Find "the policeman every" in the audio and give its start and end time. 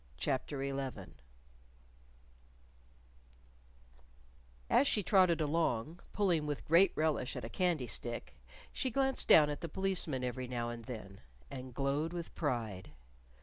9.61-10.47